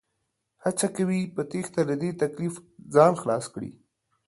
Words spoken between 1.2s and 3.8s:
په تېښته له دې تکليف ځان خلاص کړي